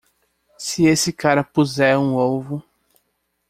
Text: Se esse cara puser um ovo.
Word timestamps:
Se 0.57 0.85
esse 0.87 1.13
cara 1.13 1.43
puser 1.43 1.95
um 1.95 2.15
ovo. 2.17 2.63